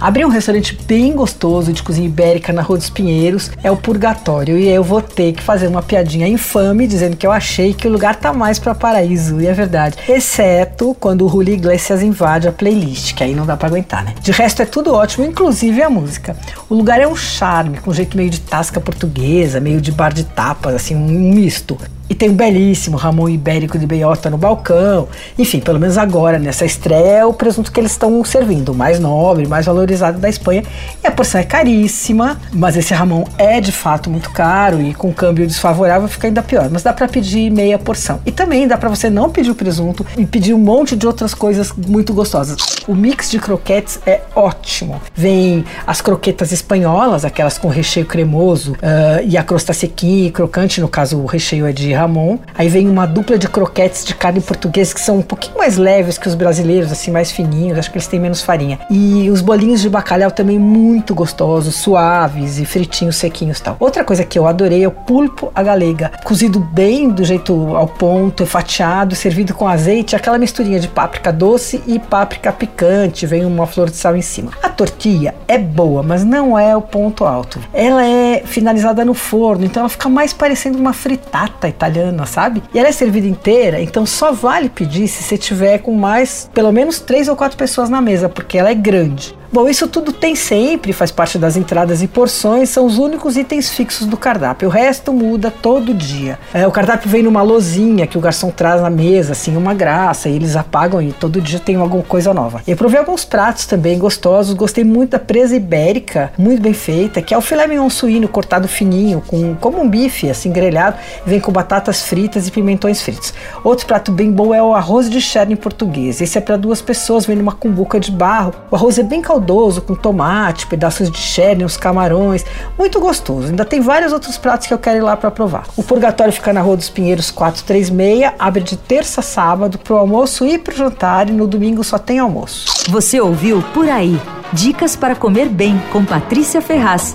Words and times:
Abri 0.00 0.24
um 0.24 0.28
restaurante 0.28 0.78
bem 0.86 1.12
gostoso 1.12 1.74
de 1.74 1.82
cozinha 1.82 2.08
ibérica 2.08 2.54
na 2.54 2.62
Rua 2.62 2.78
dos 2.78 2.88
Pinheiros, 2.88 3.50
é 3.62 3.70
o 3.70 3.76
Purgatório, 3.76 4.56
e 4.56 4.66
eu 4.66 4.82
vou 4.82 5.02
ter 5.02 5.34
que 5.34 5.42
fazer 5.42 5.66
uma 5.66 5.82
piadinha 5.82 6.26
infame 6.26 6.86
dizendo 6.86 7.18
que 7.18 7.26
eu 7.26 7.30
achei 7.30 7.74
que 7.74 7.86
o 7.86 7.90
lugar 7.90 8.16
tá 8.16 8.32
mais 8.32 8.58
para 8.58 8.74
paraíso, 8.74 9.38
e 9.42 9.46
é 9.46 9.52
verdade. 9.52 9.98
Exceto 10.08 10.96
quando 10.98 11.26
o 11.26 11.28
Julio 11.28 11.52
Iglesias 11.52 12.02
invade 12.02 12.48
a 12.48 12.52
playlist, 12.52 13.14
que 13.14 13.22
aí 13.22 13.34
não 13.34 13.44
dá 13.44 13.58
para 13.58 13.68
aguentar, 13.68 14.02
né? 14.02 14.14
De 14.22 14.32
resto 14.32 14.62
é 14.62 14.64
tudo 14.64 14.94
ótimo, 14.94 15.26
inclusive 15.26 15.82
a 15.82 15.90
música. 15.90 16.34
O 16.70 16.74
lugar 16.74 16.98
é 16.98 17.06
um 17.06 17.14
charme, 17.14 17.76
com 17.76 17.90
um 17.90 17.94
jeito 17.94 18.16
meio 18.16 18.30
de 18.30 18.40
tasca 18.40 18.80
portuguesa, 18.80 19.60
meio 19.60 19.82
de 19.82 19.92
bar 19.92 20.14
de 20.14 20.24
tapas, 20.24 20.74
assim, 20.74 20.96
um 20.96 21.34
misto. 21.34 21.76
E 22.10 22.14
tem 22.14 22.28
um 22.28 22.34
belíssimo 22.34 22.96
Ramon 22.96 23.28
Ibérico 23.28 23.78
de 23.78 23.86
Beiota 23.86 24.28
no 24.28 24.36
balcão. 24.36 25.06
Enfim, 25.38 25.60
pelo 25.60 25.78
menos 25.78 25.96
agora, 25.96 26.40
nessa 26.40 26.64
estreia, 26.64 27.18
é 27.18 27.24
o 27.24 27.32
presunto 27.32 27.70
que 27.70 27.78
eles 27.78 27.92
estão 27.92 28.24
servindo, 28.24 28.74
mais 28.74 28.98
nobre, 28.98 29.46
mais 29.46 29.66
valorizado 29.66 30.18
da 30.18 30.28
Espanha. 30.28 30.64
E 31.04 31.06
a 31.06 31.12
porção 31.12 31.40
é 31.40 31.44
caríssima, 31.44 32.40
mas 32.52 32.76
esse 32.76 32.92
Ramon 32.92 33.24
é 33.38 33.60
de 33.60 33.70
fato 33.70 34.10
muito 34.10 34.28
caro 34.30 34.82
e 34.82 34.92
com 34.92 35.12
câmbio 35.12 35.46
desfavorável 35.46 36.08
fica 36.08 36.26
ainda 36.26 36.42
pior. 36.42 36.68
Mas 36.68 36.82
dá 36.82 36.92
para 36.92 37.06
pedir 37.06 37.48
meia 37.48 37.78
porção. 37.78 38.20
E 38.26 38.32
também 38.32 38.66
dá 38.66 38.76
para 38.76 38.88
você 38.88 39.08
não 39.08 39.30
pedir 39.30 39.52
o 39.52 39.54
presunto 39.54 40.04
e 40.18 40.26
pedir 40.26 40.52
um 40.52 40.58
monte 40.58 40.96
de 40.96 41.06
outras 41.06 41.32
coisas 41.32 41.72
muito 41.72 42.12
gostosas. 42.12 42.56
O 42.90 42.94
mix 42.96 43.30
de 43.30 43.38
croquetes 43.38 44.00
é 44.04 44.20
ótimo. 44.34 45.00
Vem 45.14 45.64
as 45.86 46.00
croquetas 46.00 46.50
espanholas, 46.50 47.24
aquelas 47.24 47.56
com 47.56 47.68
recheio 47.68 48.04
cremoso, 48.04 48.72
uh, 48.72 49.24
e 49.24 49.36
a 49.36 49.44
crosta 49.44 49.72
sequinha 49.72 50.26
e 50.26 50.30
crocante, 50.32 50.80
no 50.80 50.88
caso 50.88 51.16
o 51.16 51.24
recheio 51.24 51.68
é 51.68 51.72
de 51.72 51.92
Ramon. 51.92 52.38
Aí 52.52 52.68
vem 52.68 52.88
uma 52.88 53.06
dupla 53.06 53.38
de 53.38 53.46
croquetes 53.48 54.04
de 54.04 54.12
carne 54.12 54.40
portuguesa 54.40 54.92
que 54.92 55.00
são 55.00 55.18
um 55.18 55.22
pouquinho 55.22 55.56
mais 55.56 55.76
leves 55.76 56.18
que 56.18 56.26
os 56.26 56.34
brasileiros, 56.34 56.90
assim, 56.90 57.12
mais 57.12 57.30
fininhos. 57.30 57.78
Acho 57.78 57.92
que 57.92 57.96
eles 57.96 58.08
têm 58.08 58.18
menos 58.18 58.42
farinha. 58.42 58.80
E 58.90 59.30
os 59.30 59.40
bolinhos 59.40 59.82
de 59.82 59.88
bacalhau 59.88 60.32
também 60.32 60.58
muito 60.58 61.14
gostosos, 61.14 61.76
suaves 61.76 62.58
e 62.58 62.64
fritinhos, 62.64 63.14
sequinhos 63.14 63.60
tal. 63.60 63.76
Outra 63.78 64.02
coisa 64.02 64.24
que 64.24 64.36
eu 64.36 64.48
adorei 64.48 64.82
é 64.82 64.88
o 64.88 64.90
pulpo 64.90 65.52
à 65.54 65.62
galega. 65.62 66.10
Cozido 66.24 66.58
bem 66.58 67.08
do 67.08 67.24
jeito 67.24 67.76
ao 67.76 67.86
ponto, 67.86 68.44
fatiado, 68.44 69.14
servido 69.14 69.54
com 69.54 69.68
azeite, 69.68 70.16
aquela 70.16 70.38
misturinha 70.38 70.80
de 70.80 70.88
páprica 70.88 71.32
doce 71.32 71.80
e 71.86 72.00
páprica 72.00 72.50
picante. 72.50 72.79
Vem 73.26 73.44
uma 73.44 73.66
flor 73.66 73.90
de 73.90 73.96
sal 73.96 74.16
em 74.16 74.22
cima. 74.22 74.52
A 74.62 74.68
tortilha 74.68 75.34
é 75.46 75.58
boa, 75.58 76.02
mas 76.02 76.24
não 76.24 76.58
é 76.58 76.76
o 76.76 76.82
ponto 76.82 77.24
alto. 77.24 77.60
Ela 77.72 78.04
é 78.04 78.42
finalizada 78.44 79.04
no 79.04 79.14
forno, 79.14 79.64
então 79.64 79.80
ela 79.80 79.88
fica 79.88 80.08
mais 80.08 80.32
parecendo 80.32 80.78
uma 80.78 80.92
fritata 80.92 81.68
italiana, 81.68 82.26
sabe? 82.26 82.62
E 82.72 82.78
ela 82.78 82.88
é 82.88 82.92
servida 82.92 83.26
inteira, 83.26 83.80
então 83.80 84.06
só 84.06 84.32
vale 84.32 84.68
pedir 84.68 85.08
se 85.08 85.22
você 85.22 85.36
tiver 85.36 85.78
com 85.78 85.94
mais, 85.94 86.50
pelo 86.52 86.72
menos 86.72 87.00
três 87.00 87.28
ou 87.28 87.36
quatro 87.36 87.56
pessoas 87.56 87.90
na 87.90 88.00
mesa, 88.00 88.28
porque 88.28 88.58
ela 88.58 88.70
é 88.70 88.74
grande. 88.74 89.39
Bom, 89.52 89.68
isso 89.68 89.88
tudo 89.88 90.12
tem 90.12 90.36
sempre, 90.36 90.92
faz 90.92 91.10
parte 91.10 91.36
das 91.36 91.56
entradas 91.56 92.00
e 92.02 92.06
porções, 92.06 92.68
são 92.68 92.86
os 92.86 92.98
únicos 92.98 93.36
itens 93.36 93.68
fixos 93.68 94.06
do 94.06 94.16
cardápio. 94.16 94.68
O 94.68 94.70
resto 94.70 95.12
muda 95.12 95.50
todo 95.50 95.92
dia. 95.92 96.38
É, 96.54 96.68
o 96.68 96.70
cardápio 96.70 97.10
vem 97.10 97.24
numa 97.24 97.42
lozinha 97.42 98.06
que 98.06 98.16
o 98.16 98.20
garçom 98.20 98.52
traz 98.52 98.80
na 98.80 98.88
mesa, 98.88 99.32
assim, 99.32 99.56
uma 99.56 99.74
graça, 99.74 100.28
e 100.28 100.36
eles 100.36 100.54
apagam 100.54 101.02
e 101.02 101.12
todo 101.12 101.40
dia 101.40 101.58
tem 101.58 101.74
alguma 101.74 102.04
coisa 102.04 102.32
nova. 102.32 102.62
Eu 102.64 102.76
provei 102.76 103.00
alguns 103.00 103.24
pratos 103.24 103.66
também 103.66 103.98
gostosos, 103.98 104.54
gostei 104.54 104.84
muito 104.84 105.10
da 105.10 105.18
presa 105.18 105.56
ibérica, 105.56 106.32
muito 106.38 106.62
bem 106.62 106.72
feita, 106.72 107.20
que 107.20 107.34
é 107.34 107.36
o 107.36 107.40
filé 107.40 107.66
mignon 107.66 107.90
suíno 107.90 108.28
cortado 108.28 108.68
fininho, 108.68 109.20
com 109.26 109.56
como 109.56 109.82
um 109.82 109.88
bife, 109.88 110.30
assim, 110.30 110.52
grelhado, 110.52 110.96
vem 111.26 111.40
com 111.40 111.50
batatas 111.50 112.02
fritas 112.02 112.46
e 112.46 112.52
pimentões 112.52 113.02
fritos. 113.02 113.34
Outro 113.64 113.84
prato 113.84 114.12
bem 114.12 114.30
bom 114.30 114.54
é 114.54 114.62
o 114.62 114.76
arroz 114.76 115.10
de 115.10 115.20
charne 115.20 115.56
português. 115.56 116.20
Esse 116.20 116.38
é 116.38 116.40
para 116.40 116.56
duas 116.56 116.80
pessoas, 116.80 117.26
vem 117.26 117.34
numa 117.34 117.52
cumbuca 117.52 117.98
de 117.98 118.12
barro. 118.12 118.54
O 118.70 118.76
arroz 118.76 118.96
é 118.96 119.02
bem 119.02 119.20
caldoso 119.20 119.39
caldoso 119.40 119.80
com 119.80 119.94
tomate, 119.94 120.66
pedaços 120.66 121.10
de 121.10 121.18
cherry, 121.18 121.64
uns 121.64 121.76
camarões, 121.76 122.44
muito 122.78 123.00
gostoso. 123.00 123.48
Ainda 123.48 123.64
tem 123.64 123.80
vários 123.80 124.12
outros 124.12 124.36
pratos 124.36 124.66
que 124.66 124.74
eu 124.74 124.78
quero 124.78 124.98
ir 124.98 125.02
lá 125.02 125.16
para 125.16 125.30
provar. 125.30 125.64
O 125.76 125.82
Purgatório 125.82 126.32
fica 126.32 126.52
na 126.52 126.60
Rua 126.60 126.76
dos 126.76 126.90
Pinheiros 126.90 127.30
436, 127.30 128.32
abre 128.38 128.62
de 128.62 128.76
terça 128.76 129.20
a 129.20 129.24
sábado 129.24 129.78
para 129.78 129.94
o 129.94 129.98
almoço 129.98 130.46
e 130.46 130.58
para 130.58 130.74
o 130.74 130.76
jantar 130.76 131.28
e 131.28 131.32
no 131.32 131.46
domingo 131.46 131.82
só 131.82 131.98
tem 131.98 132.18
almoço. 132.18 132.66
Você 132.90 133.20
ouviu 133.20 133.64
Por 133.72 133.88
Aí. 133.88 134.20
Dicas 134.52 134.96
para 134.96 135.14
comer 135.14 135.48
bem 135.48 135.80
com 135.92 136.04
Patrícia 136.04 136.60
Ferraz. 136.60 137.14